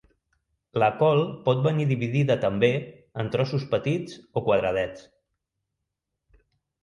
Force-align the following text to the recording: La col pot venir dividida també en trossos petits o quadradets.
La 0.83 0.87
col 1.01 1.19
pot 1.49 1.59
venir 1.65 1.83
dividida 1.91 2.37
també 2.45 2.69
en 3.23 3.29
trossos 3.35 3.67
petits 3.73 4.15
o 4.41 4.43
quadradets. 4.47 5.05